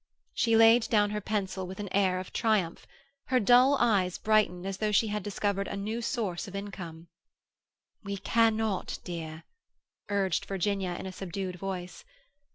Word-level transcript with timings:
She 0.33 0.55
laid 0.57 0.89
down 0.89 1.11
her 1.11 1.21
pencil 1.21 1.67
with 1.67 1.79
an 1.79 1.87
air 1.93 2.17
of 2.19 2.33
triumph. 2.33 2.87
Her 3.25 3.39
dull 3.39 3.77
eyes 3.79 4.17
brightened 4.17 4.65
as 4.65 4.77
though 4.77 4.91
she 4.91 5.09
had 5.09 5.21
discovered 5.21 5.67
a 5.67 5.77
new 5.77 6.01
source 6.01 6.47
of 6.47 6.55
income. 6.55 7.05
"We 8.03 8.17
cannot, 8.17 8.97
dear," 9.03 9.43
urged 10.09 10.45
Virginia 10.45 10.93
in 10.97 11.05
a 11.05 11.11
subdued 11.11 11.57
voice. 11.57 12.03